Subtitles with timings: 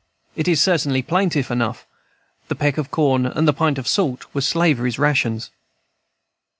[0.35, 1.85] It is certainly plaintive enough.
[2.47, 5.51] The peck of corn and pint of salt were slavery's rations.